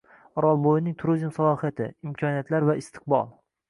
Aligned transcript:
Orolbo‘yining 0.41 0.95
turizm 1.03 1.35
salohiyati: 1.37 1.93
imkoniyatlar 2.09 2.71
va 2.73 2.83
istiqbol 2.85 3.35